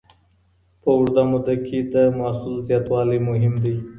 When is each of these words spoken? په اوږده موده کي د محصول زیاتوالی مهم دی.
په 0.81 0.87
اوږده 0.95 1.23
موده 1.31 1.55
کي 1.65 1.77
د 1.93 1.95
محصول 2.17 2.55
زیاتوالی 2.67 3.19
مهم 3.29 3.53
دی. 3.63 3.75